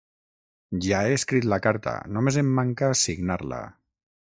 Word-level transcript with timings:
Ja 0.85 1.01
he 1.01 1.11
escrit 1.17 1.45
la 1.51 1.59
carta: 1.67 1.95
només 2.17 2.41
em 2.43 2.51
manca 2.61 2.91
signar-la. 3.05 3.63